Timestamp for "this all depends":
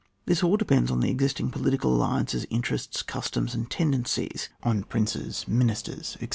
0.25-0.89